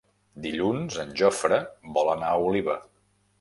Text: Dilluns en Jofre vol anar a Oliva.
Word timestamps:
Dilluns 0.45 0.97
en 1.03 1.13
Jofre 1.21 1.59
vol 1.99 2.11
anar 2.15 2.31
a 2.33 2.41
Oliva. 2.49 2.79